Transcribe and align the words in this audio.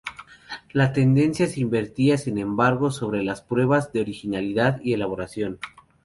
La 0.73 0.93
tendencia 0.93 1.45
se 1.45 1.59
invertía, 1.61 2.17
sin 2.17 2.39
embargo, 2.39 2.89
sobre 2.89 3.23
las 3.23 3.43
pruebas 3.43 3.93
de 3.93 4.01
originalidad 4.01 4.81
y 4.83 4.93
elaboración. 4.93 5.59